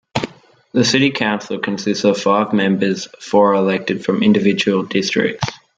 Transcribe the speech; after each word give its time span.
The 0.73 0.83
city 0.83 1.11
council 1.11 1.59
consists 1.59 2.05
of 2.05 2.17
five 2.19 2.53
members 2.53 3.05
four 3.19 3.51
are 3.51 3.57
elected 3.59 4.03
from 4.03 4.23
individual 4.23 4.81
districts. 4.81 5.47